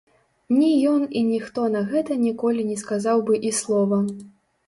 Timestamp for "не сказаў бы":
2.71-3.33